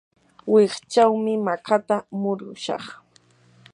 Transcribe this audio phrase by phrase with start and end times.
[0.51, 2.85] wikchawmi makata murushaq.